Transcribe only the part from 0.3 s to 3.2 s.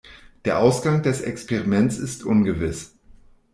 Der Ausgang des Experiments ist ungewiss.